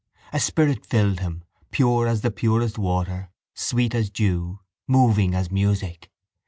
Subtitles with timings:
[0.33, 6.09] A spirit filled him, pure as the purest water, sweet as dew, moving as music.